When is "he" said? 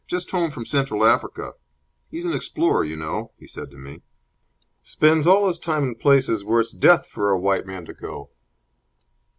3.37-3.45